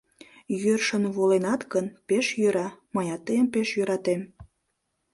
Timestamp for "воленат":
1.15-1.61